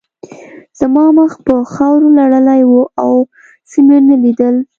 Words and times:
زما 0.79 1.05
مخ 1.17 1.31
په 1.45 1.53
خاورو 1.73 2.07
لړلی 2.19 2.61
و 2.67 2.73
او 3.03 3.13
څه 3.69 3.77
مې 3.87 3.97
نه 4.07 4.15
لیدل 4.23 4.55